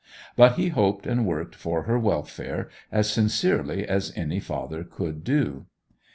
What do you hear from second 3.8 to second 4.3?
as